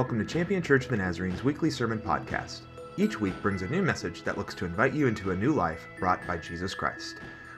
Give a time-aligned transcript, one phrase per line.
[0.00, 2.60] Welcome to Champion Church of the Nazarene's weekly sermon podcast.
[2.96, 5.86] Each week brings a new message that looks to invite you into a new life
[5.98, 7.16] brought by Jesus Christ.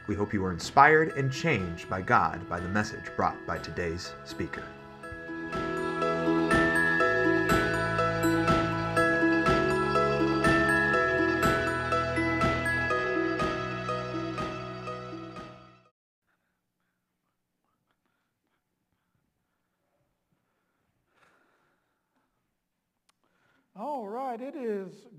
[0.08, 4.12] We hope you are inspired and changed by God by the message brought by today's
[4.24, 4.64] speaker.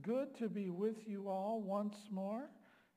[0.04, 2.50] Good to be with you all once more.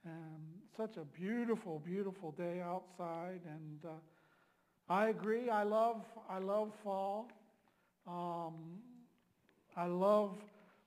[0.05, 0.43] Um,
[0.77, 5.49] such a beautiful, beautiful day outside, and uh, I agree.
[5.49, 7.31] I love, I love fall.
[8.07, 8.55] Um,
[9.77, 10.37] I love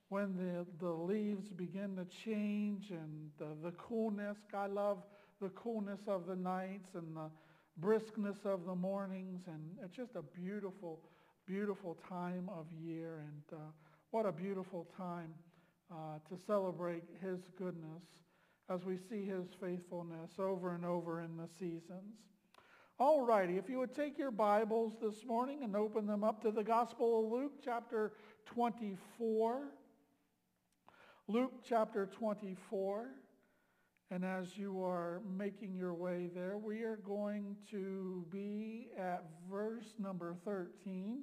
[0.08, 4.36] when the, the leaves begin to change and the, the coolness.
[4.54, 4.98] I love
[5.40, 7.30] the coolness of the nights and the
[7.80, 11.00] briskness of the mornings, and it's just a beautiful,
[11.46, 13.22] beautiful time of year.
[13.26, 13.62] And uh,
[14.10, 15.32] what a beautiful time
[15.90, 18.02] uh, to celebrate his goodness
[18.68, 22.14] as we see his faithfulness over and over in the seasons.
[22.98, 26.50] All righty, if you would take your Bibles this morning and open them up to
[26.50, 28.12] the Gospel of Luke, chapter
[28.46, 29.68] 24.
[31.26, 33.08] Luke chapter 24.
[34.12, 39.94] And as you are making your way there, we are going to be at verse
[39.98, 41.22] number 13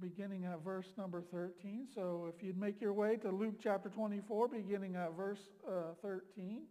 [0.00, 1.86] beginning at verse number 13.
[1.94, 6.62] So if you'd make your way to Luke chapter 24, beginning at verse uh, 13.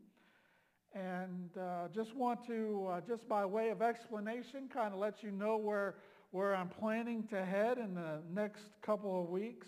[0.93, 5.31] And uh, just want to, uh, just by way of explanation, kind of let you
[5.31, 5.95] know where,
[6.31, 9.67] where I'm planning to head in the next couple of weeks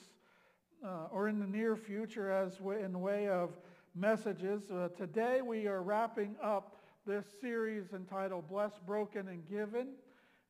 [0.86, 3.58] uh, or in the near future as w- in way of
[3.94, 4.72] messages.
[4.72, 9.90] Uh, today we are wrapping up this series entitled Blessed, Broken, and Given.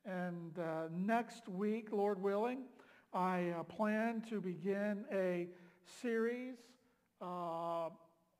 [0.05, 2.59] And uh, next week, Lord willing,
[3.13, 5.47] I uh, plan to begin a
[5.99, 6.57] series
[7.19, 7.89] uh,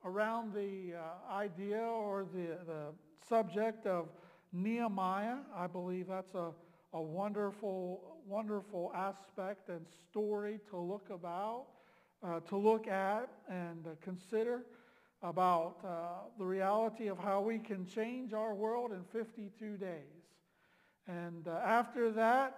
[0.04, 2.86] around the uh, idea or the, the
[3.28, 4.06] subject of
[4.52, 5.38] Nehemiah.
[5.56, 6.52] I believe that's a,
[6.92, 11.64] a wonderful, wonderful aspect and story to look about,
[12.22, 14.62] uh, to look at and uh, consider
[15.22, 19.98] about uh, the reality of how we can change our world in 52 days.
[21.08, 22.56] And after that,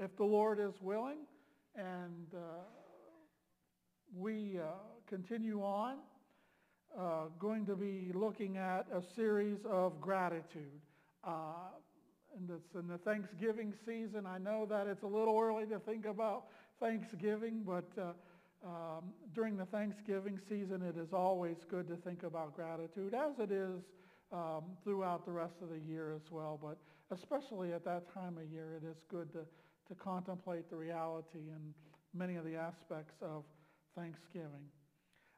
[0.00, 1.18] if the Lord is willing,
[1.76, 2.38] and uh,
[4.14, 4.72] we uh,
[5.08, 5.96] continue on,
[6.98, 10.80] uh, going to be looking at a series of gratitude.
[11.24, 14.26] and it's in the Thanksgiving season.
[14.26, 16.44] I know that it's a little early to think about
[16.80, 17.88] Thanksgiving, but
[18.64, 23.50] um, during the Thanksgiving season, it is always good to think about gratitude, as it
[23.50, 23.80] is
[24.32, 26.58] um, throughout the rest of the year as well.
[26.62, 26.78] But
[27.14, 29.40] especially at that time of year, it is good to
[29.88, 31.74] to contemplate the reality and
[32.14, 33.44] many of the aspects of
[33.96, 34.68] Thanksgiving.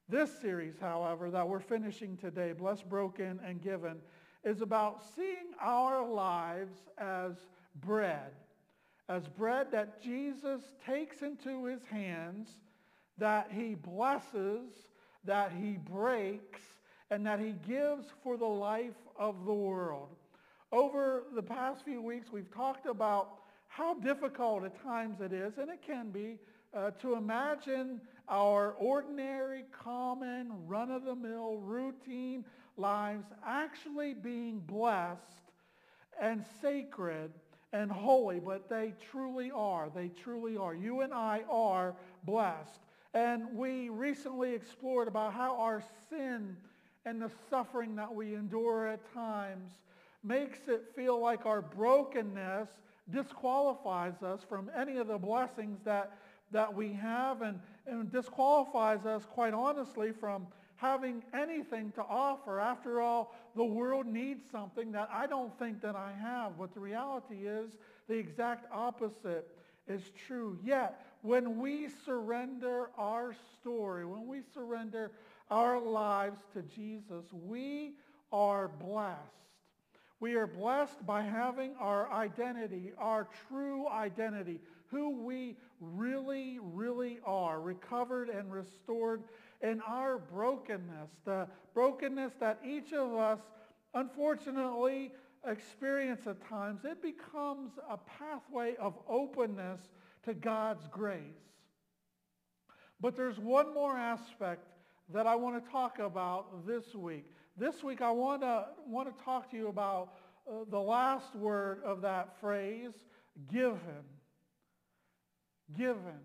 [0.08, 3.96] This series, however, that we're finishing today, Blessed, Broken, and Given,
[4.44, 7.32] is about seeing our lives as
[7.76, 8.32] bread,
[9.08, 12.48] as bread that Jesus takes into his hands,
[13.16, 14.70] that he blesses,
[15.24, 16.60] that he breaks,
[17.10, 20.16] and that he gives for the life of the world.
[20.70, 23.43] Over the past few weeks, we've talked about
[23.76, 26.38] how difficult at times it is, and it can be,
[26.72, 32.44] uh, to imagine our ordinary, common, run-of-the-mill, routine
[32.76, 35.50] lives actually being blessed
[36.20, 37.32] and sacred
[37.72, 39.90] and holy, but they truly are.
[39.92, 40.76] They truly are.
[40.76, 42.78] You and I are blessed.
[43.12, 46.56] And we recently explored about how our sin
[47.04, 49.72] and the suffering that we endure at times
[50.22, 52.68] makes it feel like our brokenness
[53.10, 56.18] disqualifies us from any of the blessings that,
[56.50, 62.60] that we have and, and disqualifies us, quite honestly, from having anything to offer.
[62.60, 66.58] After all, the world needs something that I don't think that I have.
[66.58, 67.72] But the reality is
[68.08, 69.48] the exact opposite
[69.86, 70.58] is true.
[70.64, 75.12] Yet, when we surrender our story, when we surrender
[75.50, 77.94] our lives to Jesus, we
[78.32, 79.43] are blessed.
[80.20, 87.60] We are blessed by having our identity, our true identity, who we really, really are,
[87.60, 89.24] recovered and restored
[89.60, 93.40] in our brokenness, the brokenness that each of us
[93.94, 95.12] unfortunately
[95.46, 96.84] experience at times.
[96.84, 99.80] It becomes a pathway of openness
[100.24, 101.20] to God's grace.
[103.00, 104.66] But there's one more aspect
[105.12, 107.26] that I want to talk about this week.
[107.56, 110.14] This week I want to, want to talk to you about
[110.48, 112.90] uh, the last word of that phrase,
[113.52, 113.78] given.
[115.76, 116.18] Given.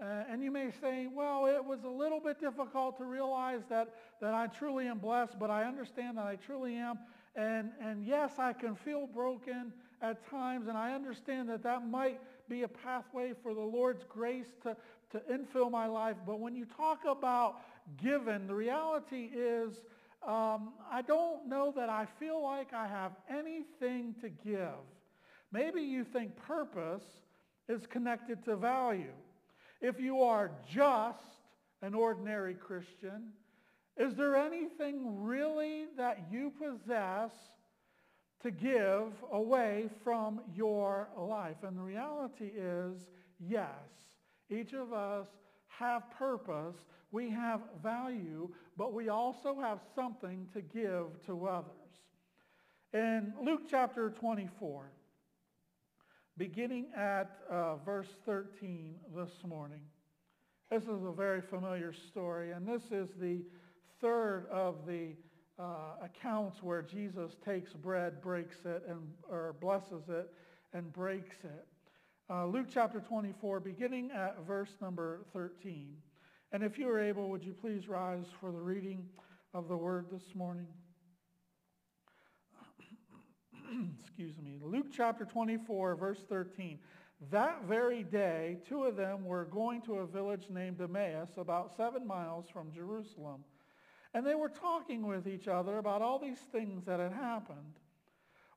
[0.00, 3.92] Uh, and you may say, well, it was a little bit difficult to realize that,
[4.20, 6.98] that I truly am blessed, but I understand that I truly am.
[7.34, 12.20] And, and yes, I can feel broken at times, and I understand that that might
[12.48, 14.76] be a pathway for the Lord's grace to,
[15.10, 16.16] to infill my life.
[16.24, 17.56] But when you talk about
[18.00, 19.82] given, the reality is
[20.26, 24.84] um, I don't know that I feel like I have anything to give.
[25.52, 27.04] Maybe you think purpose
[27.68, 29.12] is connected to value.
[29.80, 31.18] If you are just
[31.82, 33.32] an ordinary Christian,
[33.96, 37.30] is there anything really that you possess
[38.42, 41.56] to give away from your life?
[41.62, 43.68] And the reality is, yes,
[44.50, 45.28] each of us
[45.68, 46.76] have purpose,
[47.14, 51.70] we have value, but we also have something to give to others.
[52.92, 54.90] In Luke chapter 24,
[56.36, 59.82] beginning at uh, verse 13 this morning,
[60.72, 63.44] this is a very familiar story, and this is the
[64.00, 65.14] third of the
[65.56, 65.62] uh,
[66.02, 68.98] accounts where Jesus takes bread, breaks it, and
[69.30, 70.32] or blesses it,
[70.72, 71.66] and breaks it.
[72.28, 75.94] Uh, Luke chapter 24, beginning at verse number 13.
[76.54, 79.08] And if you are able, would you please rise for the reading
[79.54, 80.68] of the word this morning?
[84.00, 84.60] Excuse me.
[84.62, 86.78] Luke chapter 24, verse 13.
[87.32, 92.06] That very day, two of them were going to a village named Emmaus, about seven
[92.06, 93.42] miles from Jerusalem.
[94.14, 97.80] And they were talking with each other about all these things that had happened.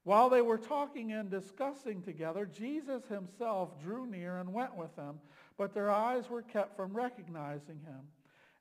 [0.04, 5.20] While they were talking and discussing together, Jesus himself drew near and went with them,
[5.58, 8.08] but their eyes were kept from recognizing him.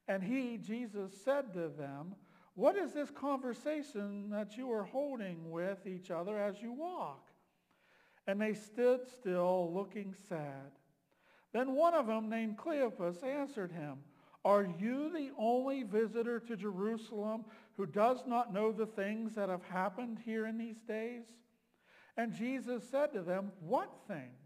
[0.08, 2.14] And he, Jesus, said to them,
[2.54, 7.28] What is this conversation that you are holding with each other as you walk?
[8.26, 10.72] And they stood still, looking sad.
[11.52, 13.99] Then one of them, named Cleopas, answered him,
[14.44, 17.44] Are you the only visitor to Jerusalem
[17.76, 21.25] who does not know the things that have happened here in these days?
[22.16, 24.45] And Jesus said to them, What things?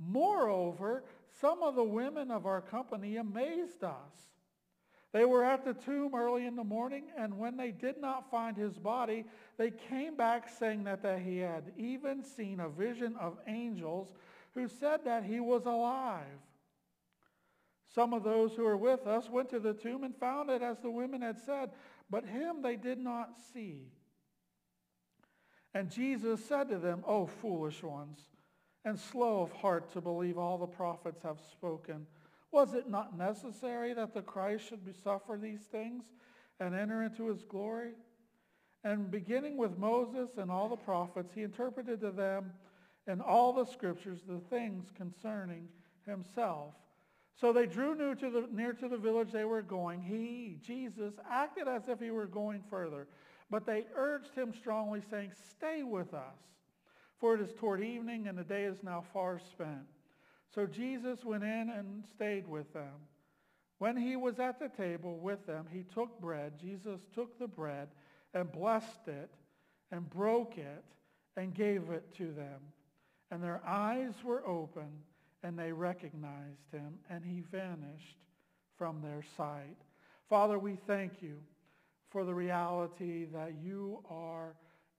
[0.00, 1.04] Moreover,
[1.40, 4.30] some of the women of our company amazed us.
[5.12, 8.56] They were at the tomb early in the morning, and when they did not find
[8.56, 9.24] his body,
[9.58, 14.14] they came back saying that, he had even seen a vision of angels
[14.54, 16.24] who said that he was alive.
[17.92, 20.78] Some of those who were with us went to the tomb and found it as
[20.78, 21.70] the women had said,
[22.08, 23.88] but him they did not see.
[25.74, 28.20] And Jesus said to them, O foolish ones,
[28.84, 32.06] and slow of heart to believe all the prophets have spoken.
[32.52, 36.04] Was it not necessary that the Christ should suffer these things
[36.58, 37.92] and enter into his glory?
[38.82, 42.52] And beginning with Moses and all the prophets, he interpreted to them
[43.06, 45.68] in all the scriptures the things concerning
[46.06, 46.74] himself.
[47.40, 50.02] So they drew near to, the, near to the village they were going.
[50.02, 53.06] He, Jesus, acted as if he were going further.
[53.50, 56.36] But they urged him strongly, saying, Stay with us,
[57.20, 59.86] for it is toward evening, and the day is now far spent.
[60.54, 62.94] So Jesus went in and stayed with them.
[63.78, 66.54] When he was at the table with them, he took bread.
[66.60, 67.88] Jesus took the bread
[68.34, 69.30] and blessed it
[69.92, 70.84] and broke it
[71.36, 72.60] and gave it to them.
[73.30, 74.90] And their eyes were open
[75.42, 78.18] and they recognized him and he vanished
[78.76, 79.76] from their sight.
[80.28, 81.38] Father, we thank you
[82.10, 84.56] for the reality that you are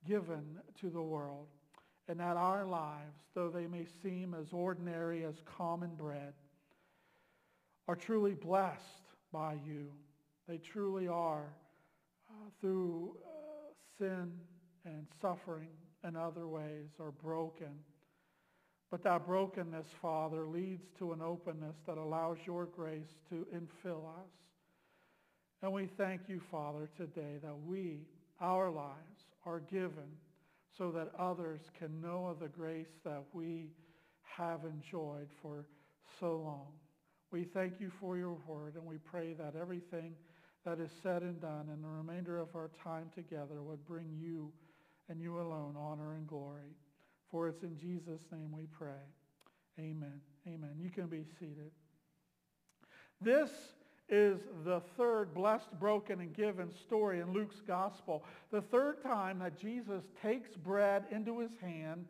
[0.08, 1.48] given to the world
[2.08, 6.34] and that our lives, though they may seem as ordinary as common bread,
[7.88, 9.92] are truly blessed by you.
[10.48, 11.54] They truly are
[12.30, 14.32] uh, through uh, sin
[14.86, 15.70] and suffering
[16.04, 17.80] and other ways are broken.
[18.90, 24.32] But that brokenness, Father, leads to an openness that allows your grace to infill us.
[25.62, 28.02] And we thank you, Father, today that we,
[28.42, 30.18] our lives, are given
[30.78, 33.72] so that others can know of the grace that we
[34.22, 35.66] have enjoyed for
[36.20, 36.68] so long.
[37.32, 40.16] We thank you for your word, and we pray that everything
[40.66, 44.52] that is said and done in the remainder of our time together would bring you
[45.10, 46.76] and you alone honor and glory.
[47.30, 49.02] For it's in Jesus' name we pray.
[49.80, 50.22] Amen.
[50.48, 50.76] Amen.
[50.78, 51.72] You can be seated.
[53.20, 53.50] This
[54.12, 58.26] is the third blessed, broken, and given story in Luke's gospel.
[58.52, 62.06] The third time that Jesus takes bread into his hand,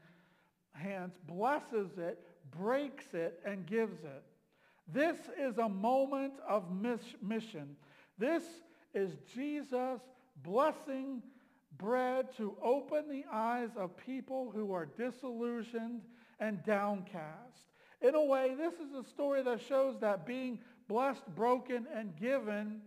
[0.74, 4.24] hands, blesses it, breaks it, and gives it.
[4.92, 6.66] This is a moment of
[7.22, 7.76] mission.
[8.18, 8.44] This
[8.94, 10.02] is Jesus
[10.44, 11.22] blessing
[11.78, 16.02] bread to open the eyes of people who are disillusioned
[16.40, 17.70] and downcast.
[18.02, 20.60] In a way, this is a story that shows that being
[20.92, 22.82] blessed, broken, and given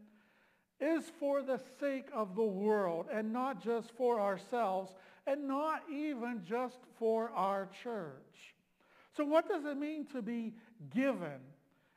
[0.78, 4.92] is for the sake of the world and not just for ourselves
[5.26, 8.54] and not even just for our church.
[9.16, 10.52] So what does it mean to be
[10.94, 11.40] given?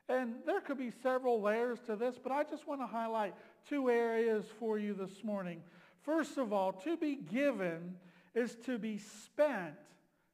[0.08, 3.34] And there could be several layers to this, but I just want to highlight
[3.68, 5.62] two areas for you this morning.
[6.04, 7.96] First of all, to be given
[8.34, 9.76] is to be spent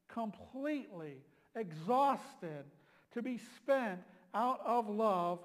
[0.06, 1.16] completely,
[1.56, 2.64] exhausted,
[3.14, 3.98] to be spent
[4.32, 5.40] out of love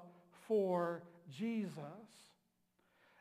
[0.50, 1.76] for Jesus.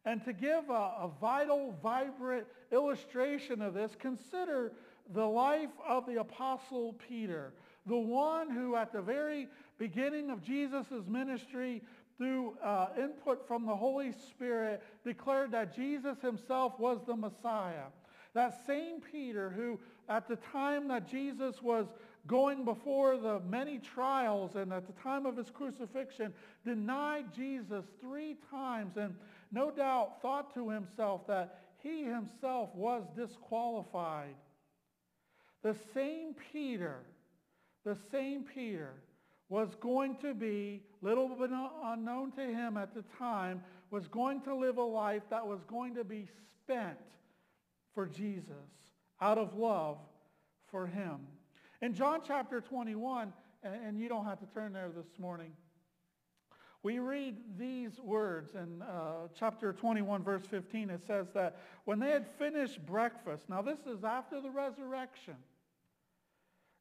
[0.03, 4.71] And to give a, a, vital, vibrant illustration of this, consider
[5.13, 7.53] the life of the Apostle Peter,
[7.85, 11.83] the one who at the very beginning of Jesus' ministry,
[12.17, 17.89] through uh, input from the Holy Spirit, declared that Jesus himself was the Messiah.
[18.33, 21.85] That same Peter who at the time that Jesus was
[22.27, 26.33] going before the many trials and at the time of his crucifixion,
[26.65, 29.15] denied Jesus three times and
[29.51, 34.35] no doubt thought to himself that he himself was disqualified.
[35.63, 36.99] The same Peter,
[37.85, 38.93] the same Peter
[39.49, 41.31] was going to be, little
[41.83, 45.95] unknown to him at the time, was going to live a life that was going
[45.95, 46.27] to be
[46.63, 46.99] spent
[47.95, 48.53] for Jesus
[49.19, 49.97] out of love
[50.69, 51.17] for him.
[51.81, 53.31] In John chapter 21,
[53.63, 55.51] and you don't have to turn there this morning,
[56.81, 60.89] we read these words in uh, chapter 21, verse 15.
[60.89, 65.35] It says that when they had finished breakfast, now this is after the resurrection,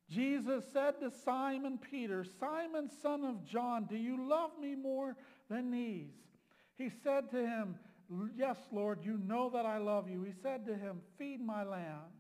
[0.09, 5.17] Jesus said to Simon Peter, Simon, son of John, do you love me more
[5.51, 6.15] than these?
[6.77, 7.75] He said to him,
[8.35, 10.23] Yes, Lord, you know that I love you.
[10.23, 12.18] He said to him, Feed my lambs.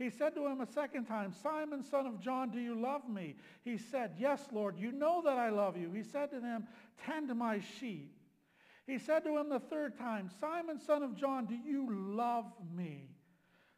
[0.00, 3.36] He said to him a second time, Simon, son of John, do you love me?
[3.62, 5.92] He said, Yes, Lord, you know that I love you.
[5.92, 6.66] He said to him,
[7.04, 8.16] Tend my sheep.
[8.86, 13.10] He said to him the third time, Simon, son of John, do you love me?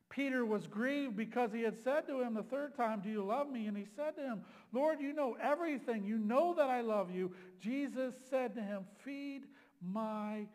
[0.09, 3.50] Peter was grieved because he had said to him the third time, do you love
[3.50, 3.67] me?
[3.67, 6.05] And he said to him, Lord, you know everything.
[6.05, 7.33] You know that I love you.
[7.61, 9.45] Jesus said to him, feed
[9.81, 10.47] my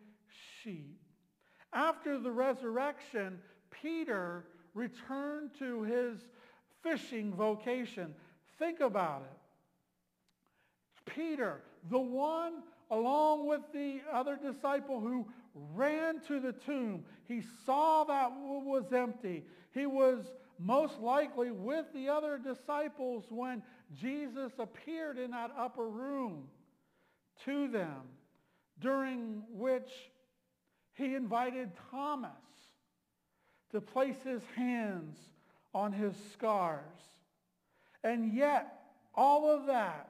[0.64, 1.00] sheep.
[1.74, 3.40] After the resurrection,
[3.82, 4.46] Peter
[4.78, 6.20] return to his
[6.84, 8.14] fishing vocation.
[8.60, 11.12] Think about it.
[11.14, 15.28] Peter, the one along with the other disciple who
[15.74, 17.04] ran to the tomb.
[17.28, 19.44] He saw that was empty.
[19.74, 23.62] He was most likely with the other disciples when
[24.00, 26.48] Jesus appeared in that upper room
[27.46, 28.02] to them,
[28.80, 29.90] during which
[30.94, 32.32] he invited Thomas
[33.72, 35.18] to place his hands
[35.74, 36.82] on his scars.
[38.04, 38.74] And yet,
[39.14, 40.10] all of that,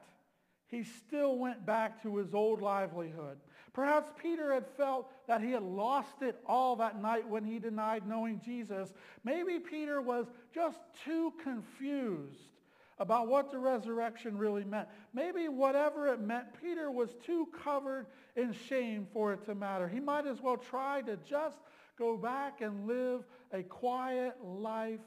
[0.68, 3.38] he still went back to his old livelihood.
[3.72, 8.06] Perhaps Peter had felt that he had lost it all that night when he denied
[8.06, 8.92] knowing Jesus.
[9.24, 12.52] Maybe Peter was just too confused
[12.98, 14.88] about what the resurrection really meant.
[15.14, 19.88] Maybe whatever it meant, Peter was too covered in shame for it to matter.
[19.88, 21.58] He might as well try to just
[21.98, 25.00] go back and live a quiet life,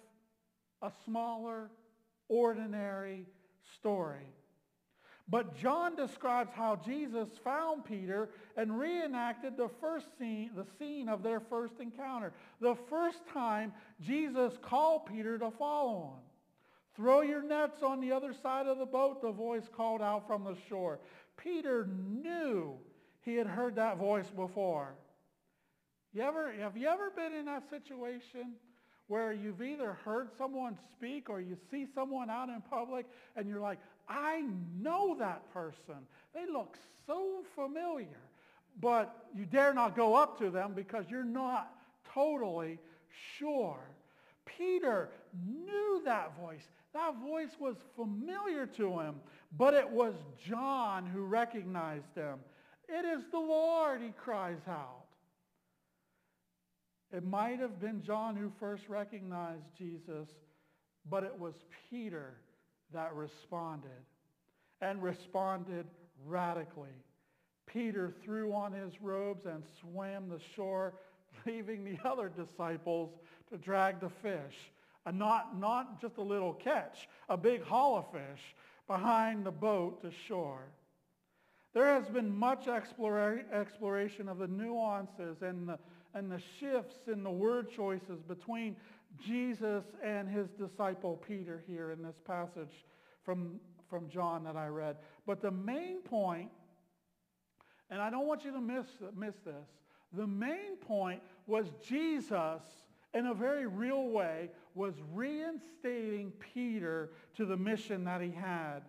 [0.82, 1.70] a smaller,
[2.28, 3.26] ordinary
[3.76, 4.28] story.
[5.28, 11.24] But John describes how Jesus found Peter and reenacted the first scene, the scene of
[11.24, 12.34] their first encounter.
[12.60, 13.72] The first time
[14.02, 16.24] Jesus called Peter to follow him.
[16.98, 20.44] Throw your nets on the other side of the boat, the voice called out from
[20.44, 21.00] the shore.
[21.38, 22.78] Peter knew
[23.22, 24.96] he had heard that voice before.
[26.14, 28.54] You ever, have you ever been in that situation
[29.08, 33.60] where you've either heard someone speak or you see someone out in public and you're
[33.60, 34.44] like, I
[34.80, 36.08] know that person.
[36.34, 36.78] They look
[37.08, 38.20] so familiar.
[38.80, 41.74] But you dare not go up to them because you're not
[42.14, 42.80] totally
[43.38, 43.80] sure.
[44.46, 45.10] Peter
[45.46, 46.64] knew that voice.
[46.94, 49.16] That voice was familiar to him,
[49.58, 50.14] but it was
[50.46, 52.40] John who recognized him.
[52.90, 55.06] It is the Lord, he cries out.
[57.12, 60.30] It might have been John who first recognized Jesus,
[61.10, 61.56] but it was
[61.90, 62.38] Peter
[62.94, 63.92] that responded
[64.82, 65.86] and responded
[66.26, 66.96] radically.
[67.66, 70.94] Peter threw on his robes and swam the shore,
[71.46, 73.12] leaving the other disciples
[73.50, 74.72] to drag the fish.
[75.06, 78.56] A not, not just a little catch, a big haul of fish
[78.88, 80.64] behind the boat to shore.
[81.74, 85.80] There has been much exploration of the nuances and the,
[86.14, 88.76] and the shifts in the word choices between
[89.20, 92.86] Jesus and his disciple Peter here in this passage
[93.24, 94.98] from, from John that I read.
[95.26, 96.50] But the main point,
[97.90, 99.68] and I don't want you to miss, miss this,
[100.14, 102.62] the main point was Jesus,
[103.14, 108.82] in a very real way, was reinstating Peter to the mission that he had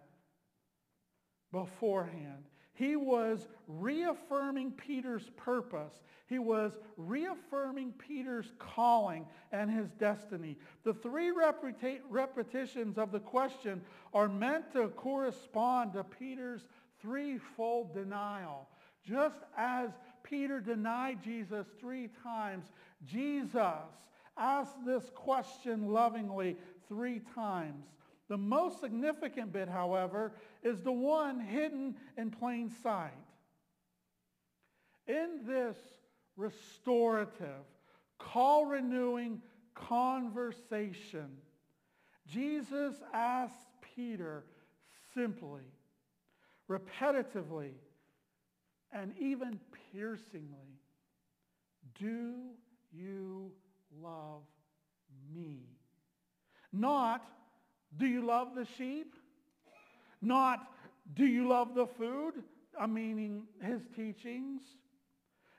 [1.52, 2.45] beforehand.
[2.82, 6.02] He was reaffirming Peter's purpose.
[6.26, 10.58] He was reaffirming Peter's calling and his destiny.
[10.82, 16.66] The three repeti- repetitions of the question are meant to correspond to Peter's
[17.00, 18.66] threefold denial.
[19.08, 19.90] Just as
[20.24, 22.66] Peter denied Jesus three times,
[23.06, 23.54] Jesus
[24.36, 26.56] asked this question lovingly
[26.88, 27.84] three times.
[28.32, 33.12] The most significant bit, however, is the one hidden in plain sight.
[35.06, 35.76] In this
[36.38, 37.66] restorative,
[38.18, 39.42] call renewing
[39.74, 41.36] conversation,
[42.26, 44.44] Jesus asks Peter
[45.12, 45.64] simply,
[46.70, 47.72] repetitively,
[48.94, 49.60] and even
[49.92, 50.78] piercingly,
[52.00, 52.32] do
[52.94, 53.52] you
[54.00, 54.40] love
[55.34, 55.66] me?
[56.72, 57.28] Not,
[57.96, 59.14] do you love the sheep?
[60.20, 60.66] Not,
[61.14, 62.34] do you love the food?
[62.78, 64.62] I'm meaning his teachings.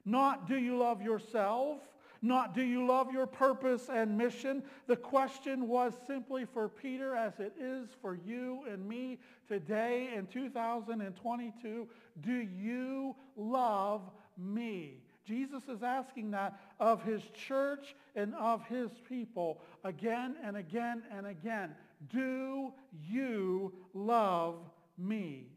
[0.06, 1.80] Not, do you love yourself?
[2.22, 4.64] Not, do you love your purpose and mission?
[4.88, 10.28] The question was simply for Peter as it is for you and me today in
[10.28, 11.88] 2022.
[12.22, 15.02] Do you love me?
[15.26, 21.28] Jesus is asking that of his church and of his people again and again and
[21.28, 21.76] again.
[22.10, 24.56] Do you love
[24.98, 25.48] me?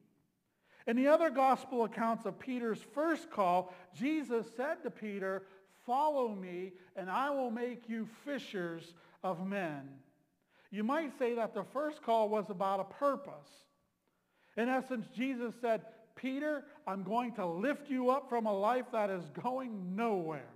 [0.87, 5.43] In the other gospel accounts of Peter's first call, Jesus said to Peter,
[5.85, 9.89] follow me and I will make you fishers of men.
[10.71, 13.49] You might say that the first call was about a purpose.
[14.57, 15.83] In essence, Jesus said,
[16.15, 20.49] Peter, I'm going to lift you up from a life that is going nowhere.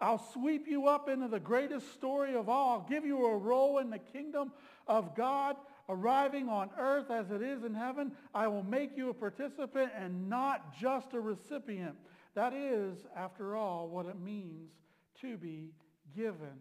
[0.00, 2.70] I'll sweep you up into the greatest story of all.
[2.70, 4.52] I'll give you a role in the kingdom
[4.88, 5.56] of God
[5.88, 8.12] arriving on earth as it is in heaven.
[8.34, 11.96] I will make you a participant and not just a recipient.
[12.34, 14.70] That is, after all, what it means
[15.20, 15.70] to be
[16.14, 16.58] given.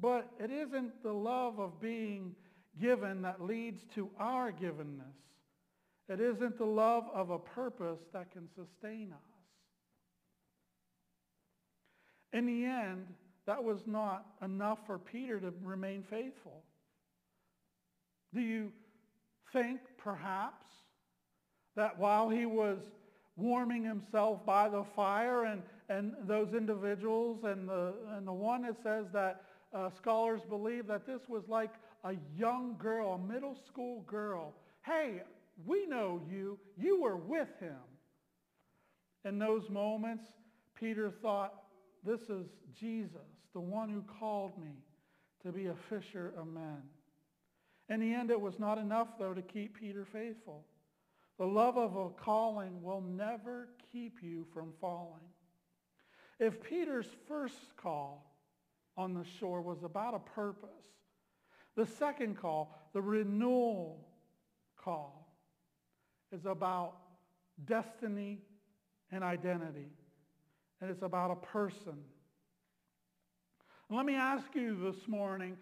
[0.00, 2.34] But it isn't the love of being
[2.80, 5.18] given that leads to our givenness.
[6.08, 9.18] It isn't the love of a purpose that can sustain us.
[12.32, 13.06] In the end,
[13.46, 16.62] that was not enough for Peter to remain faithful.
[18.32, 18.72] Do you
[19.52, 20.66] think, perhaps,
[21.76, 22.78] that while he was
[23.36, 28.76] warming himself by the fire and, and those individuals and the, and the one that
[28.82, 29.42] says that
[29.74, 31.72] uh, scholars believe that this was like
[32.04, 34.54] a young girl, a middle school girl.
[34.84, 35.22] Hey,
[35.64, 36.58] we know you.
[36.76, 37.76] You were with him.
[39.24, 40.24] In those moments,
[40.74, 41.54] Peter thought,
[42.04, 42.46] this is
[42.78, 44.84] Jesus, the one who called me
[45.42, 46.82] to be a fisher of men.
[47.88, 50.64] In the end, it was not enough, though, to keep Peter faithful.
[51.38, 55.24] The love of a calling will never keep you from falling.
[56.38, 58.34] If Peter's first call
[58.96, 60.70] on the shore was about a purpose,
[61.74, 64.06] the second call, the renewal
[64.76, 65.34] call,
[66.30, 66.94] is about
[67.64, 68.40] destiny
[69.10, 69.90] and identity.
[70.80, 71.98] And it's about a person.
[73.92, 75.56] Let me ask you this morning,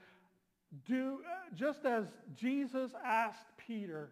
[0.87, 2.05] do, uh, just as
[2.37, 4.11] Jesus asked Peter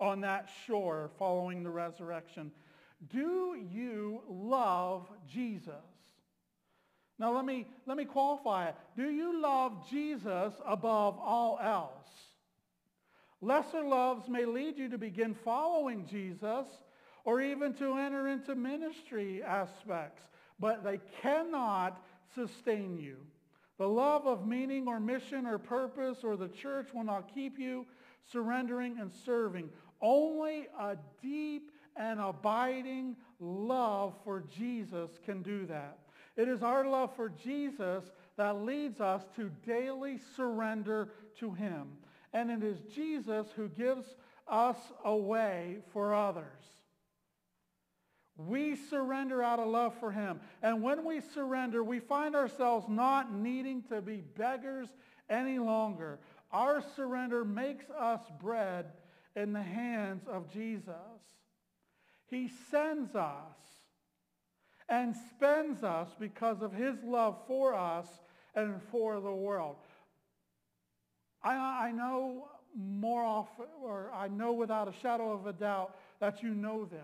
[0.00, 2.50] on that shore following the resurrection,
[3.08, 5.72] do you love Jesus?
[7.18, 8.74] Now let me, let me qualify it.
[8.96, 12.08] Do you love Jesus above all else?
[13.40, 16.66] Lesser loves may lead you to begin following Jesus
[17.24, 20.22] or even to enter into ministry aspects,
[20.58, 22.02] but they cannot
[22.34, 23.18] sustain you.
[23.78, 27.86] The love of meaning or mission or purpose or the church will not keep you
[28.30, 29.70] surrendering and serving.
[30.00, 35.98] Only a deep and abiding love for Jesus can do that.
[36.36, 38.04] It is our love for Jesus
[38.36, 41.88] that leads us to daily surrender to him.
[42.32, 44.16] And it is Jesus who gives
[44.48, 46.64] us away for others.
[48.36, 50.40] We surrender out of love for him.
[50.62, 54.88] And when we surrender, we find ourselves not needing to be beggars
[55.30, 56.18] any longer.
[56.52, 58.86] Our surrender makes us bread
[59.36, 60.94] in the hands of Jesus.
[62.26, 63.56] He sends us
[64.88, 68.06] and spends us because of his love for us
[68.54, 69.76] and for the world.
[71.42, 76.42] I, I know more often, or I know without a shadow of a doubt that
[76.42, 77.00] you know this.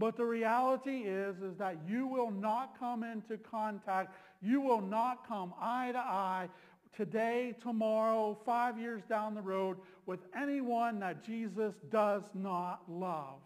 [0.00, 5.28] But the reality is, is that you will not come into contact, you will not
[5.28, 6.48] come eye to eye
[6.96, 13.40] today, tomorrow, five years down the road with anyone that Jesus does not love.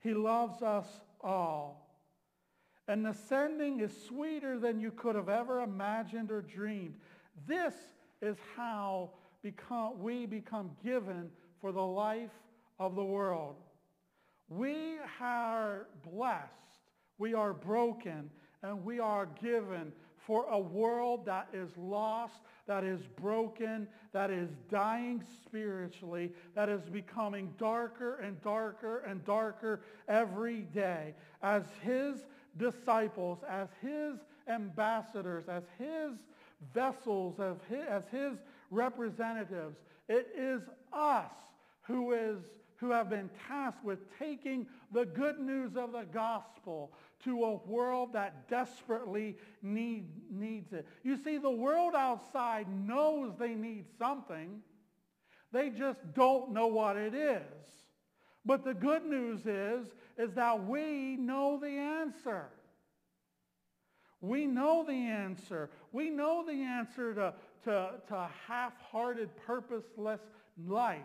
[0.00, 0.86] He loves us
[1.20, 2.00] all.
[2.88, 6.94] And the sending is sweeter than you could have ever imagined or dreamed.
[7.46, 7.74] This
[8.22, 9.10] is how
[9.42, 12.32] become, we become given for the life
[12.78, 13.56] of the world.
[14.48, 16.52] We are blessed,
[17.18, 18.30] we are broken,
[18.62, 19.92] and we are given
[20.26, 26.82] for a world that is lost, that is broken, that is dying spiritually, that is
[26.82, 31.14] becoming darker and darker and darker every day.
[31.42, 32.24] As his
[32.56, 34.16] disciples, as his
[34.48, 36.12] ambassadors, as his
[36.72, 38.38] vessels, as his, as his
[38.70, 39.76] representatives,
[40.08, 41.32] it is us
[41.82, 42.38] who is
[42.84, 46.92] who have been tasked with taking the good news of the gospel
[47.24, 50.86] to a world that desperately need, needs it.
[51.02, 54.60] You see, the world outside knows they need something.
[55.50, 57.42] They just don't know what it is.
[58.44, 59.86] But the good news is,
[60.18, 62.48] is that we know the answer.
[64.20, 65.70] We know the answer.
[65.90, 70.20] We know the answer to, to, to half-hearted, purposeless
[70.66, 71.00] life.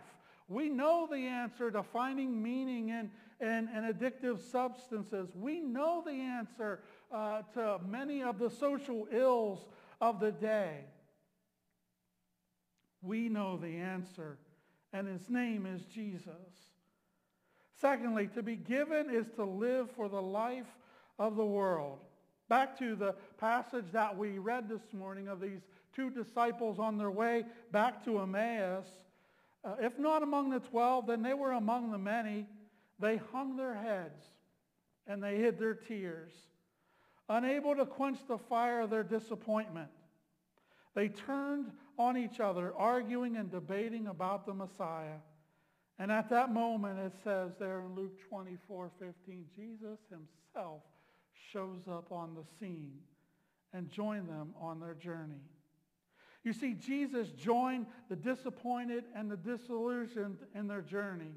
[0.49, 5.29] We know the answer to finding meaning in, in, in addictive substances.
[5.35, 6.79] We know the answer
[7.12, 9.67] uh, to many of the social ills
[10.01, 10.85] of the day.
[13.03, 14.39] We know the answer,
[14.91, 16.33] and his name is Jesus.
[17.79, 20.67] Secondly, to be given is to live for the life
[21.19, 21.99] of the world.
[22.49, 25.62] Back to the passage that we read this morning of these
[25.95, 28.88] two disciples on their way back to Emmaus.
[29.69, 32.47] Uh, if not among the twelve, then they were among the many.
[32.99, 34.23] They hung their heads
[35.05, 36.32] and they hid their tears,
[37.27, 39.89] unable to quench the fire of their disappointment.
[40.95, 45.17] They turned on each other, arguing and debating about the Messiah.
[45.97, 50.82] And at that moment, it says there in Luke 24, 15, Jesus himself
[51.51, 52.99] shows up on the scene
[53.73, 55.41] and joined them on their journey.
[56.43, 61.36] You see, Jesus joined the disappointed and the disillusioned in their journey.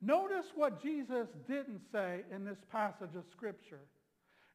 [0.00, 3.80] Notice what Jesus didn't say in this passage of Scripture.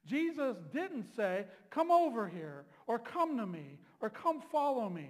[0.05, 5.09] Jesus didn't say, come over here, or come to me, or come follow me.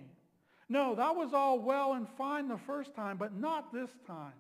[0.68, 4.34] No, that was all well and fine the first time, but not this time.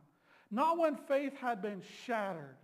[0.50, 2.58] Not when faith had been shattered,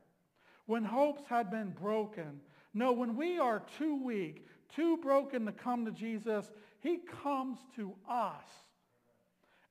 [0.66, 2.42] when hopes had been broken.
[2.74, 7.94] No, when we are too weak, too broken to come to Jesus, he comes to
[8.10, 8.46] us.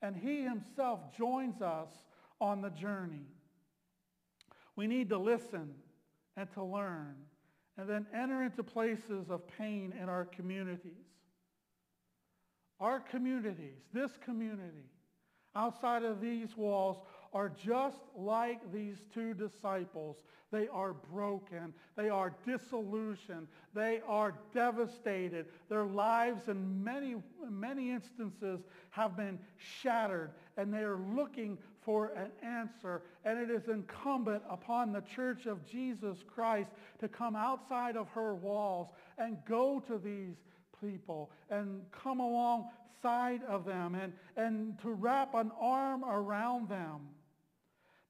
[0.03, 1.88] And he himself joins us
[2.40, 3.27] on the journey.
[4.77, 5.75] We need to listen
[6.37, 7.16] and to learn
[7.79, 10.92] and then enter into places of pain in our communities.
[12.79, 14.90] Our communities, this community,
[15.55, 16.99] outside of these walls
[17.37, 20.16] are just like these two disciples.
[20.51, 21.75] They are broken.
[21.94, 23.49] They are disillusioned.
[23.75, 25.44] They are devastated.
[25.68, 27.16] Their lives in many,
[27.51, 33.03] many instances have been shattered and they are looking for an answer.
[33.27, 36.70] And it is incumbent upon the church of Jesus Christ
[37.01, 40.37] to come outside of her walls and go to these
[40.81, 47.01] people and come alongside of them and, and to wrap an arm around them.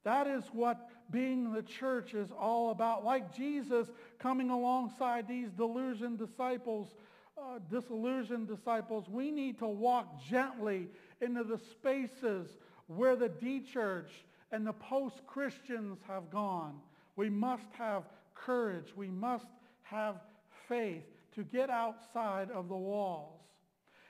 [0.07, 3.03] That is what being the church is all about.
[3.03, 6.95] Like Jesus coming alongside these delusioned disciples,
[7.37, 10.87] uh, disillusioned disciples, we need to walk gently
[11.19, 14.09] into the spaces where the de-church
[14.53, 16.79] and the post-Christians have gone.
[17.17, 18.95] We must have courage.
[18.95, 19.47] We must
[19.81, 20.21] have
[20.69, 21.03] faith
[21.35, 23.41] to get outside of the walls.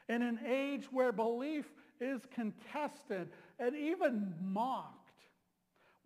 [0.10, 1.66] In an age where belief
[2.00, 4.97] is contested and even mocked,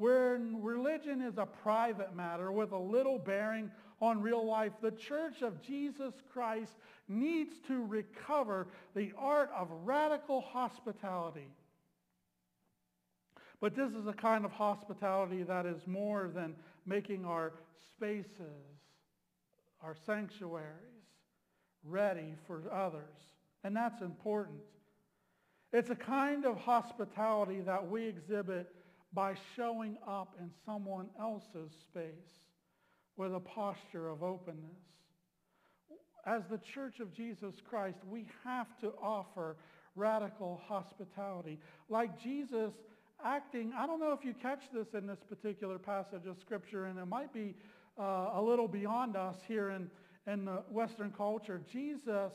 [0.01, 3.69] where religion is a private matter with a little bearing
[4.01, 6.71] on real life, the church of Jesus Christ
[7.07, 11.49] needs to recover the art of radical hospitality.
[13.59, 16.55] But this is a kind of hospitality that is more than
[16.87, 17.53] making our
[17.91, 18.25] spaces,
[19.83, 20.65] our sanctuaries
[21.83, 23.19] ready for others.
[23.63, 24.61] And that's important.
[25.71, 28.73] It's a kind of hospitality that we exhibit
[29.13, 32.41] by showing up in someone else's space
[33.17, 34.80] with a posture of openness.
[36.26, 39.58] As the Church of Jesus Christ, we have to offer
[39.95, 41.60] radical hospitality.
[41.89, 42.71] Like Jesus
[43.24, 46.97] acting, I don't know if you catch this in this particular passage of Scripture, and
[46.97, 47.56] it might be
[48.00, 49.89] uh, a little beyond us here in,
[50.32, 51.62] in the Western culture.
[51.71, 52.32] Jesus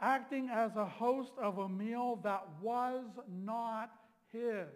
[0.00, 3.90] acting as a host of a meal that was not
[4.32, 4.66] his.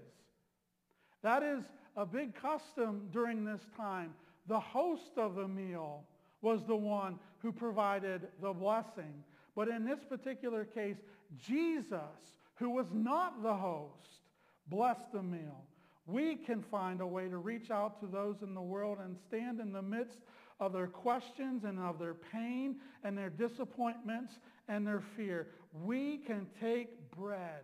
[1.25, 1.65] That is
[1.97, 4.13] a big custom during this time.
[4.47, 6.05] The host of the meal
[6.43, 9.25] was the one who provided the blessing.
[9.57, 10.99] But in this particular case,
[11.39, 14.21] Jesus, who was not the host,
[14.69, 15.65] blessed the meal.
[16.07, 19.61] We can find a way to reach out to those in the world and stand
[19.61, 20.19] in the midst
[20.61, 24.35] of their questions and of their pain and their disappointments
[24.69, 25.49] and their fear.
[25.73, 27.63] We can take bread,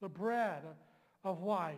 [0.00, 0.62] the bread
[1.22, 1.76] of life,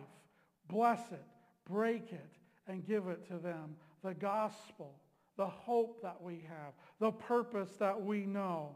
[0.71, 1.23] bless it,
[1.69, 2.31] break it,
[2.67, 3.75] and give it to them.
[4.03, 4.95] The gospel,
[5.37, 8.75] the hope that we have, the purpose that we know.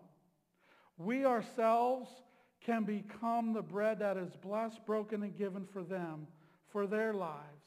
[0.97, 2.09] We ourselves
[2.65, 6.27] can become the bread that is blessed, broken, and given for them,
[6.69, 7.63] for their lives,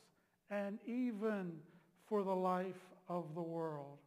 [0.50, 1.52] and even
[2.08, 3.98] for the life of the world.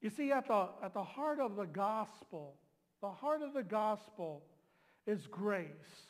[0.00, 2.54] You see, at the, at the heart of the gospel,
[3.00, 4.42] the heart of the gospel
[5.06, 6.05] is grace.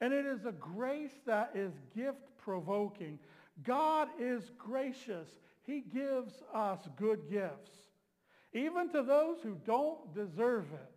[0.00, 3.18] And it is a grace that is gift provoking.
[3.64, 5.28] God is gracious.
[5.62, 7.70] He gives us good gifts,
[8.52, 10.92] even to those who don't deserve it.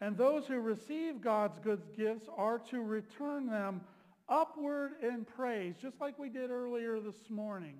[0.00, 3.82] And those who receive God's good gifts are to return them
[4.28, 7.76] upward in praise, just like we did earlier this morning.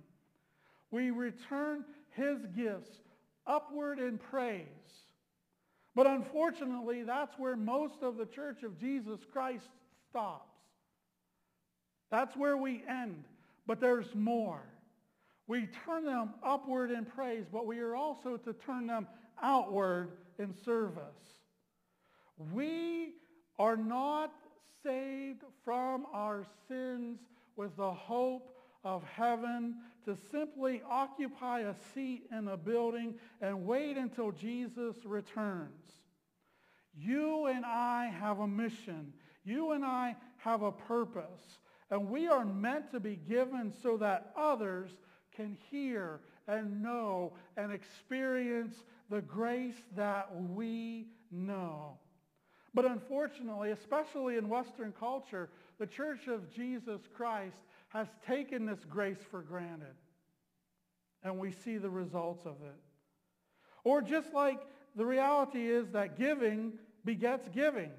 [0.92, 2.90] We return his gifts
[3.46, 4.66] upward in praise.
[5.94, 9.68] But unfortunately, that's where most of the church of Jesus Christ
[10.12, 10.52] stops.
[12.10, 13.24] That's where we end.
[13.66, 14.62] But there's more.
[15.46, 19.08] We turn them upward in praise, but we are also to turn them
[19.42, 21.40] outward in service.
[22.52, 23.14] We
[23.58, 24.32] are not
[24.84, 27.20] saved from our sins
[27.56, 33.96] with the hope of heaven to simply occupy a seat in a building and wait
[33.96, 35.92] until Jesus returns.
[36.94, 39.12] You and I have a mission.
[39.44, 41.58] You and I have a purpose.
[41.90, 44.90] And we are meant to be given so that others
[45.34, 48.74] can hear and know and experience
[49.10, 51.98] the grace that we know.
[52.74, 59.18] But unfortunately, especially in Western culture, the Church of Jesus Christ has taken this grace
[59.30, 59.94] for granted.
[61.22, 62.80] And we see the results of it.
[63.84, 64.60] Or just like
[64.96, 66.72] the reality is that giving
[67.04, 67.90] begets giving.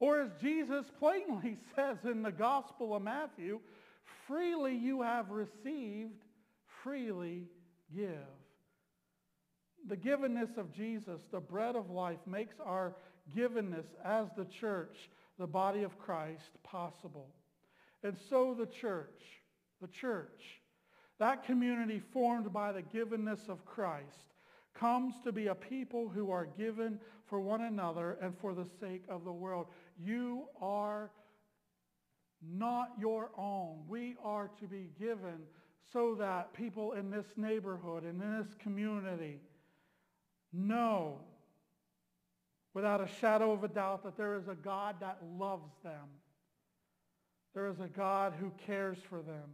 [0.00, 3.60] Or as Jesus plainly says in the Gospel of Matthew,
[4.26, 6.24] freely you have received,
[6.82, 7.46] freely
[7.94, 8.10] give.
[9.88, 12.94] The givenness of Jesus, the bread of life, makes our
[13.36, 17.28] givenness as the church, the body of Christ, possible.
[18.02, 19.22] And so the church,
[19.80, 20.60] the church,
[21.18, 24.34] that community formed by the givenness of Christ,
[24.74, 29.04] comes to be a people who are given for one another and for the sake
[29.08, 29.66] of the world.
[30.02, 31.10] You are
[32.42, 33.82] not your own.
[33.88, 35.42] We are to be given
[35.92, 39.40] so that people in this neighborhood and in this community
[40.52, 41.18] know
[42.72, 46.08] without a shadow of a doubt that there is a God that loves them
[47.54, 49.50] there is a God who cares for them.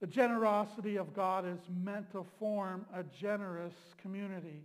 [0.00, 4.64] The generosity of God is meant to form a generous community.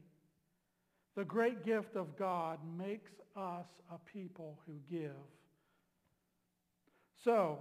[1.18, 5.10] The great gift of God makes us a people who give.
[7.24, 7.58] So,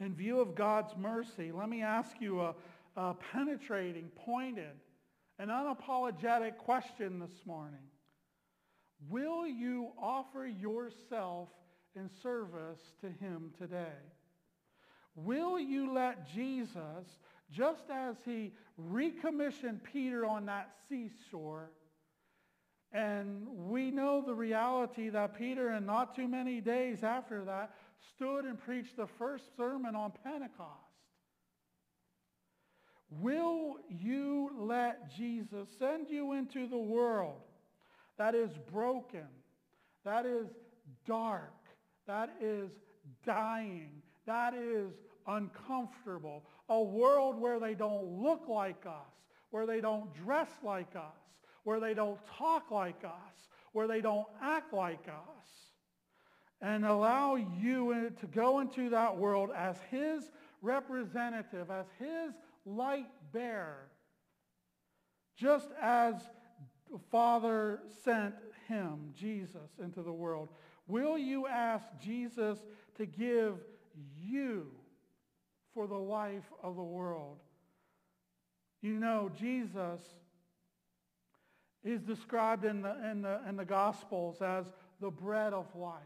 [0.00, 2.56] in view of God's mercy, let me ask you a,
[2.96, 4.74] a penetrating, pointed,
[5.38, 7.86] and unapologetic question this morning.
[9.08, 11.50] Will you offer yourself
[11.94, 14.02] in service to him today?
[15.14, 17.06] Will you let Jesus,
[17.52, 21.70] just as he recommissioned Peter on that seashore,
[22.94, 27.74] and we know the reality that Peter, in not too many days after that,
[28.14, 30.70] stood and preached the first sermon on Pentecost.
[33.10, 37.42] Will you let Jesus send you into the world
[38.16, 39.26] that is broken,
[40.04, 40.46] that is
[41.06, 41.52] dark,
[42.06, 42.70] that is
[43.24, 44.02] dying.
[44.26, 44.92] That is
[45.26, 49.12] uncomfortable, a world where they don't look like us,
[49.50, 51.23] where they don't dress like us,
[51.64, 55.48] where they don't talk like us, where they don't act like us.
[56.60, 60.30] And allow you to go into that world as his
[60.62, 62.32] representative, as his
[62.64, 63.90] light bearer,
[65.36, 66.14] just as
[67.10, 68.34] Father sent
[68.68, 70.48] him, Jesus, into the world.
[70.86, 72.58] Will you ask Jesus
[72.96, 73.54] to give
[74.16, 74.70] you
[75.74, 77.38] for the life of the world?
[78.80, 80.00] You know, Jesus
[81.84, 84.66] is described in the, in the, in the Gospels as
[85.00, 86.00] the bread of life.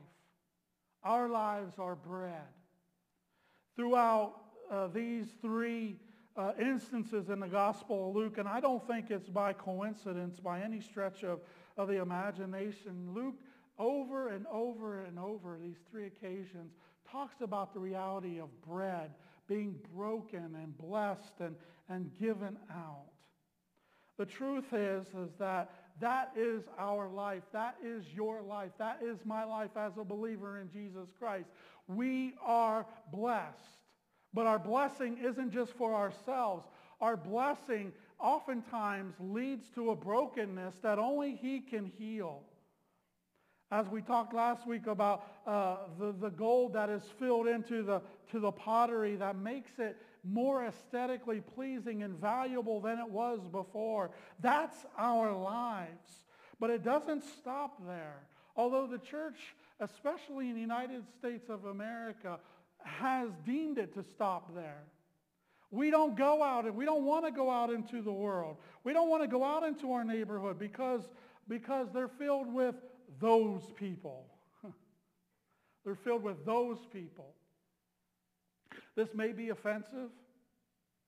[1.04, 2.42] Our lives are bread.
[3.76, 4.34] Throughout
[4.70, 5.96] uh, these three
[6.36, 10.60] uh, instances in the Gospel of Luke, and I don't think it's by coincidence, by
[10.60, 11.40] any stretch of,
[11.76, 13.36] of the imagination, Luke
[13.78, 16.72] over and over and over these three occasions
[17.10, 19.12] talks about the reality of bread
[19.46, 21.56] being broken and blessed and,
[21.88, 23.06] and given out.
[24.18, 27.44] The truth is, is that that is our life.
[27.52, 28.72] That is your life.
[28.78, 31.48] That is my life as a believer in Jesus Christ.
[31.87, 33.62] We are blessed.
[34.35, 36.66] But our blessing isn't just for ourselves.
[37.00, 42.42] Our blessing oftentimes leads to a brokenness that only he can heal.
[43.70, 48.00] As we talked last week about uh, the, the gold that is filled into the,
[48.33, 54.11] to the pottery that makes it more aesthetically pleasing and valuable than it was before.
[54.40, 56.24] That's our lives.
[56.61, 58.20] But it doesn't stop there.
[58.57, 59.38] Although the church,
[59.81, 62.38] especially in the United States of America,
[62.83, 64.83] has deemed it to stop there.
[65.70, 68.57] We don't go out and we don't want to go out into the world.
[68.85, 71.02] We don't want to go out into our neighborhood because,
[71.46, 72.74] because they're filled with
[73.20, 74.26] those people.
[75.85, 77.35] they're filled with those people.
[78.96, 80.10] This may be offensive,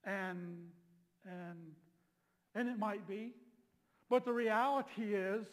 [0.03, 0.67] and,
[1.25, 1.57] and,
[2.55, 3.33] and it might be.
[4.09, 5.45] But the reality is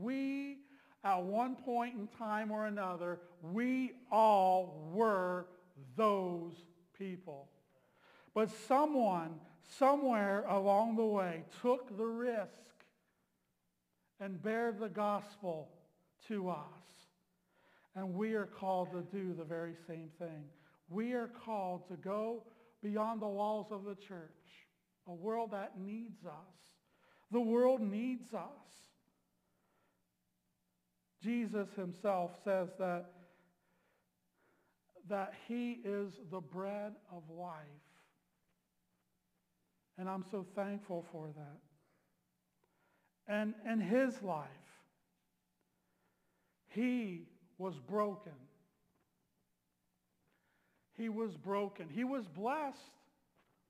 [0.00, 0.58] we,
[1.04, 5.46] at one point in time or another, we all were
[5.96, 6.54] those
[6.98, 7.48] people.
[8.34, 9.36] But someone,
[9.78, 12.50] somewhere along the way, took the risk
[14.20, 15.68] and bared the gospel
[16.28, 16.56] to us.
[17.94, 20.44] And we are called to do the very same thing.
[20.88, 22.44] We are called to go
[22.82, 24.30] beyond the walls of the church,
[25.06, 26.32] a world that needs us.
[27.30, 28.40] The world needs us.
[31.22, 33.06] Jesus himself says that,
[35.08, 37.56] that he is the bread of life.
[39.98, 41.58] And I'm so thankful for that.
[43.26, 44.46] And in his life,
[46.68, 47.22] he
[47.58, 48.32] was broken
[50.96, 51.88] he was broken.
[51.88, 52.78] He was blessed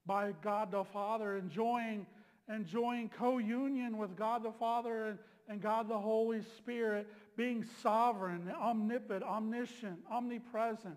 [0.07, 2.07] by God the Father, enjoying,
[2.49, 9.25] enjoying co-union with God the Father and, and God the Holy Spirit, being sovereign, omnipotent,
[9.25, 10.97] omniscient, omnipresent,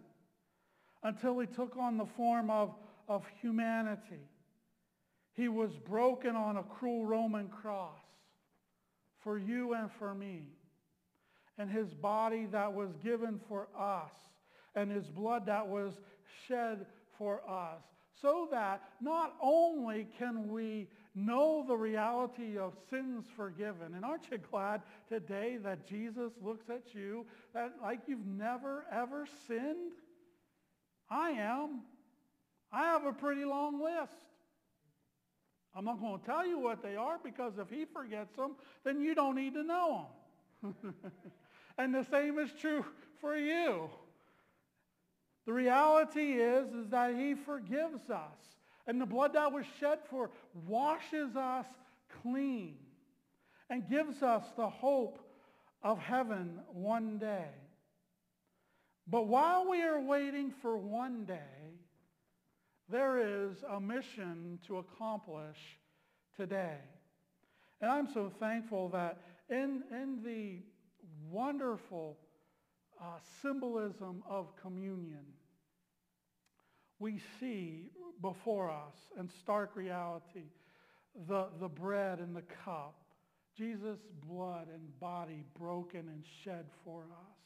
[1.04, 2.76] until he took on the form of,
[3.08, 4.28] of humanity.
[5.34, 8.02] He was broken on a cruel Roman cross
[9.20, 10.44] for you and for me.
[11.58, 14.12] And his body that was given for us
[14.76, 15.94] and his blood that was
[16.48, 16.86] shed
[17.18, 17.84] for us
[18.22, 24.38] so that not only can we know the reality of sins forgiven, and aren't you
[24.38, 29.94] glad today that Jesus looks at you that like you've never ever sinned?
[31.10, 31.82] I am.
[32.72, 34.14] I have a pretty long list.
[35.76, 39.02] I'm not going to tell you what they are because if he forgets them, then
[39.02, 40.08] you don't need to know
[40.62, 40.76] them.
[41.78, 42.84] and the same is true
[43.22, 43.90] for you.
[45.50, 48.38] The reality is, is that he forgives us.
[48.86, 50.30] And the blood that was shed for
[50.68, 51.66] washes us
[52.22, 52.76] clean
[53.68, 55.18] and gives us the hope
[55.82, 57.50] of heaven one day.
[59.08, 61.80] But while we are waiting for one day,
[62.88, 65.58] there is a mission to accomplish
[66.38, 66.78] today.
[67.82, 69.18] And I'm so thankful that
[69.50, 70.60] in, in the
[71.28, 72.20] wonderful
[73.02, 73.06] uh,
[73.42, 75.26] symbolism of communion,
[77.00, 77.90] we see
[78.22, 80.52] before us in stark reality
[81.28, 82.96] the, the bread and the cup,
[83.58, 87.38] Jesus' blood and body broken and shed for us,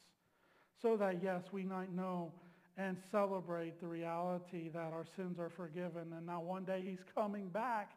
[0.81, 2.31] so that, yes, we might know
[2.77, 7.47] and celebrate the reality that our sins are forgiven and now one day he's coming
[7.49, 7.91] back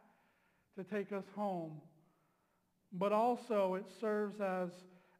[0.77, 1.81] to take us home.
[2.93, 4.69] But also it serves as,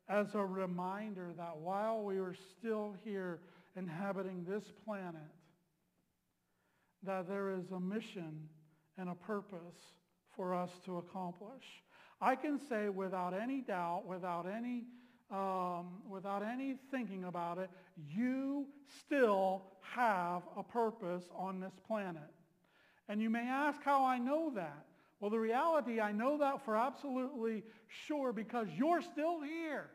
[0.07, 3.39] as a reminder that while we are still here
[3.75, 5.15] inhabiting this planet,
[7.07, 8.47] that there is a mission
[8.97, 9.95] and a purpose
[10.35, 11.63] for us to accomplish.
[12.21, 14.85] I can say without any doubt, without any,
[15.31, 17.69] um, without any thinking about it,
[18.09, 18.67] you
[18.99, 22.31] still have a purpose on this planet.
[23.09, 24.85] And you may ask how I know that.
[25.19, 27.63] Well, the reality, I know that for absolutely
[28.05, 29.89] sure because you're still here.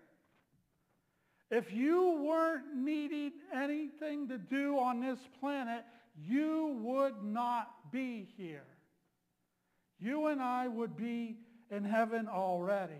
[1.50, 5.84] If you weren't needing anything to do on this planet,
[6.14, 8.64] you would not be here.
[9.98, 11.36] You and I would be
[11.70, 12.92] in heaven already.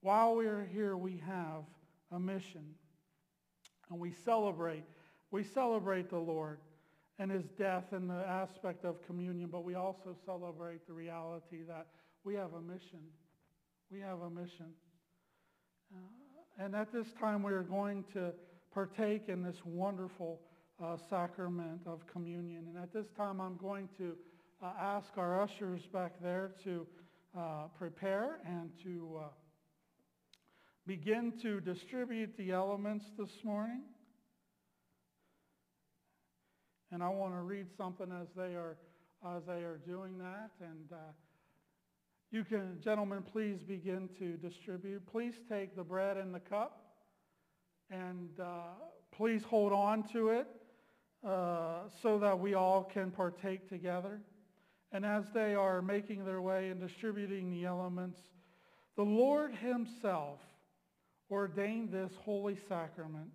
[0.00, 1.64] While we are here, we have
[2.10, 2.74] a mission.
[3.90, 4.84] And we celebrate.
[5.30, 6.58] We celebrate the Lord
[7.18, 11.86] and his death and the aspect of communion, but we also celebrate the reality that
[12.24, 13.00] we have a mission.
[13.90, 14.66] We have a mission.
[15.94, 18.32] Uh, and at this time, we are going to
[18.72, 20.40] partake in this wonderful
[20.82, 22.66] uh, sacrament of communion.
[22.68, 24.14] And at this time, I'm going to
[24.62, 26.86] uh, ask our ushers back there to
[27.36, 29.28] uh, prepare and to uh,
[30.86, 33.82] begin to distribute the elements this morning.
[36.92, 38.76] And I want to read something as they are,
[39.36, 40.50] as they are doing that.
[40.60, 40.96] And uh,
[42.30, 45.04] you can, gentlemen, please begin to distribute.
[45.06, 46.82] Please take the bread and the cup
[47.90, 48.74] and uh,
[49.12, 50.46] please hold on to it
[51.26, 54.20] uh, so that we all can partake together.
[54.92, 58.18] And as they are making their way and distributing the elements,
[58.96, 60.38] the Lord himself
[61.30, 63.30] ordained this holy sacrament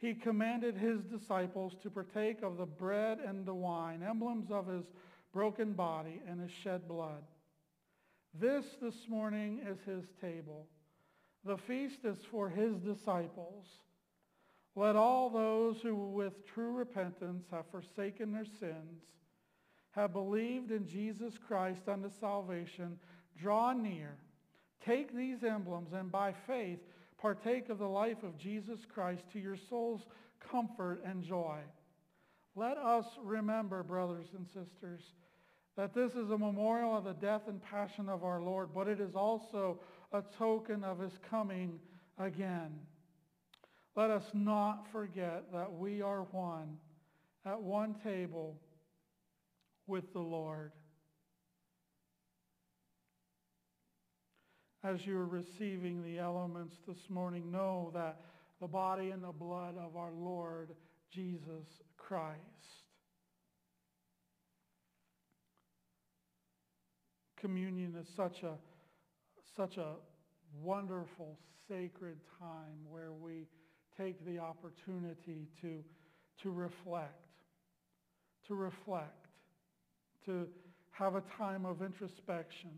[0.00, 4.86] he commanded his disciples to partake of the bread and the wine, emblems of his
[5.30, 7.22] broken body and his shed blood.
[8.32, 10.66] This this morning is his table.
[11.44, 13.66] The feast is for his disciples.
[14.76, 19.02] Let all those who with true repentance have forsaken their sins,
[19.92, 22.98] have believed in Jesus Christ unto salvation,
[23.36, 24.16] draw near,
[24.84, 26.78] take these emblems, and by faith
[27.18, 30.06] partake of the life of Jesus Christ to your soul's
[30.50, 31.58] comfort and joy.
[32.54, 35.02] Let us remember, brothers and sisters,
[35.76, 39.00] that this is a memorial of the death and passion of our Lord, but it
[39.00, 39.80] is also
[40.12, 41.78] a token of his coming
[42.18, 42.72] again.
[44.00, 46.78] Let us not forget that we are one
[47.44, 48.58] at one table
[49.86, 50.72] with the Lord.
[54.82, 58.22] as you're receiving the elements this morning, know that
[58.58, 60.70] the body and the blood of our Lord
[61.12, 61.66] Jesus
[61.98, 62.38] Christ.
[67.38, 68.54] Communion is such a,
[69.54, 69.96] such a
[70.62, 71.38] wonderful,
[71.68, 73.44] sacred time where we
[74.00, 75.82] take the opportunity to,
[76.42, 77.26] to reflect,
[78.46, 79.26] to reflect,
[80.24, 80.46] to
[80.90, 82.70] have a time of introspection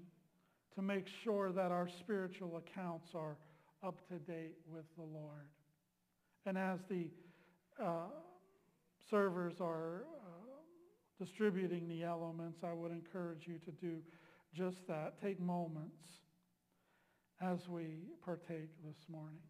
[0.74, 3.36] to make sure that our spiritual accounts are
[3.86, 5.48] up to date with the Lord.
[6.46, 7.08] And as the
[7.82, 8.06] uh,
[9.10, 13.98] servers are uh, distributing the elements, I would encourage you to do
[14.54, 15.20] just that.
[15.22, 16.02] Take moments
[17.40, 19.40] as we partake this morning.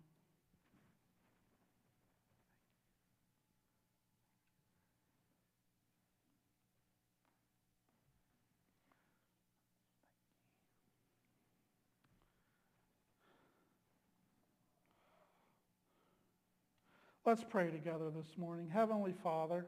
[17.24, 18.68] Let's pray together this morning.
[18.68, 19.64] Heavenly Father,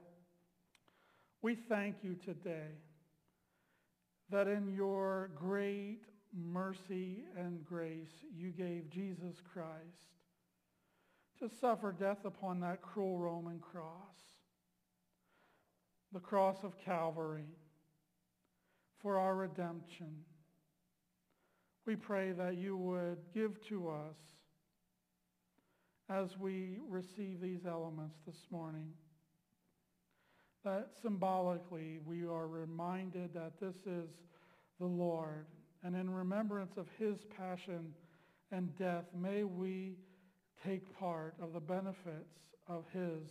[1.40, 2.72] we thank you today
[4.28, 6.00] that in your great
[6.36, 10.18] mercy and grace you gave Jesus Christ
[11.38, 14.18] to suffer death upon that cruel Roman cross,
[16.12, 17.46] the cross of Calvary,
[19.00, 20.24] for our redemption.
[21.86, 24.16] We pray that you would give to us
[26.11, 28.92] as we receive these elements this morning.
[30.64, 34.11] That symbolically we are reminded that this is
[34.80, 35.46] the Lord.
[35.82, 37.92] And in remembrance of his passion
[38.50, 39.96] and death, may we
[40.64, 42.38] take part of the benefits
[42.68, 43.28] of his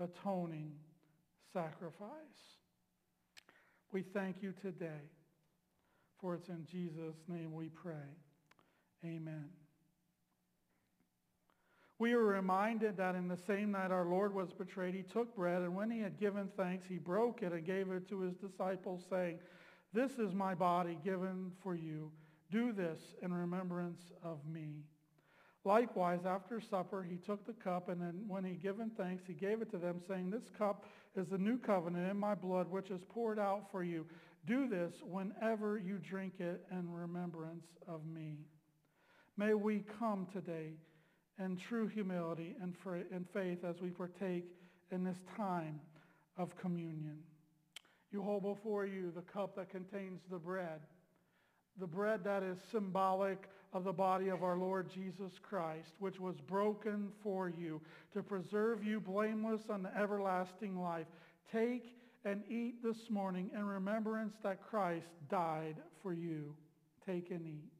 [0.00, 0.72] atoning
[1.52, 2.08] sacrifice.
[3.92, 5.02] We thank you today,
[6.20, 7.94] for it's in Jesus' name we pray.
[9.04, 9.59] Amen.
[12.00, 15.60] We are reminded that in the same night our Lord was betrayed, he took bread,
[15.60, 19.04] and when he had given thanks, he broke it and gave it to his disciples,
[19.10, 19.38] saying,
[19.92, 22.10] This is my body given for you.
[22.50, 24.86] Do this in remembrance of me.
[25.66, 29.34] Likewise, after supper, he took the cup, and then when he had given thanks, he
[29.34, 32.90] gave it to them, saying, This cup is the new covenant in my blood, which
[32.90, 34.06] is poured out for you.
[34.46, 38.38] Do this whenever you drink it in remembrance of me.
[39.36, 40.72] May we come today
[41.40, 42.74] in true humility and
[43.10, 44.44] in faith as we partake
[44.92, 45.80] in this time
[46.36, 47.18] of communion.
[48.12, 50.80] You hold before you the cup that contains the bread,
[51.78, 56.36] the bread that is symbolic of the body of our Lord Jesus Christ, which was
[56.40, 57.80] broken for you
[58.12, 61.06] to preserve you blameless unto everlasting life.
[61.52, 66.54] Take and eat this morning in remembrance that Christ died for you.
[67.06, 67.79] Take and eat.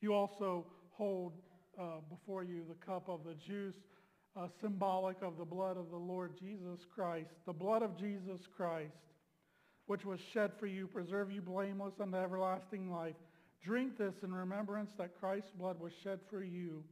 [0.00, 1.32] You also hold
[1.80, 3.76] uh, before you the cup of the juice,
[4.36, 7.30] uh, symbolic of the blood of the Lord Jesus Christ.
[7.46, 8.96] The blood of Jesus Christ,
[9.86, 13.16] which was shed for you, preserve you blameless unto everlasting life.
[13.62, 16.84] Drink this in remembrance that Christ's blood was shed for you,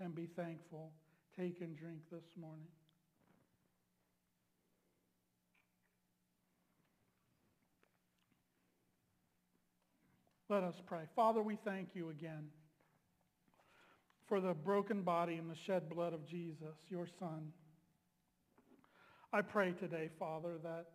[0.00, 0.90] and be thankful.
[1.38, 2.66] Take and drink this morning.
[10.48, 11.02] Let us pray.
[11.16, 12.46] Father, we thank you again
[14.28, 17.52] for the broken body and the shed blood of Jesus, your Son.
[19.32, 20.86] I pray today, Father, that,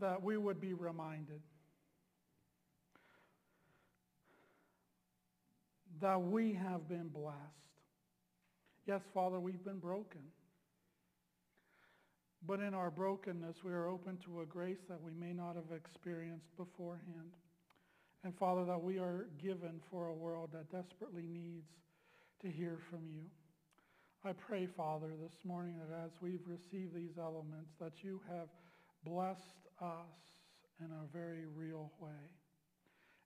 [0.00, 1.40] that we would be reminded
[6.00, 7.38] that we have been blessed.
[8.86, 10.22] Yes, Father, we've been broken.
[12.44, 15.70] But in our brokenness, we are open to a grace that we may not have
[15.76, 17.36] experienced beforehand.
[18.24, 21.68] And Father, that we are given for a world that desperately needs
[22.42, 23.24] to hear from you.
[24.24, 28.46] I pray, Father, this morning that as we've received these elements, that you have
[29.04, 30.14] blessed us
[30.78, 32.30] in a very real way.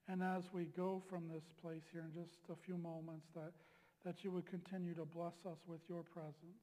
[0.09, 3.53] And as we go from this place here in just a few moments, that,
[4.05, 6.62] that you would continue to bless us with your presence.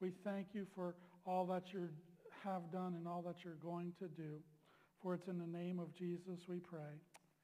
[0.00, 0.94] We thank you for
[1.26, 1.88] all that you
[2.44, 4.38] have done and all that you're going to do.
[5.02, 7.00] For it's in the name of Jesus we pray.